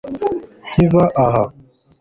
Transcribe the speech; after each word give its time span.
nkiva 0.71 1.03
aha 1.23 1.43